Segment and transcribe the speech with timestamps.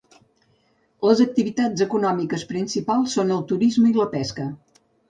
[1.09, 4.53] Les activitats econòmiques principals són el turisme i la pesca.